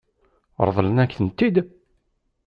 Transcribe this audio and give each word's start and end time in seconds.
Ṛeḍlen-ak-tent-id? 0.67 1.55